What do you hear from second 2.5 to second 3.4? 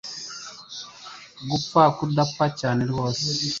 cyane rwose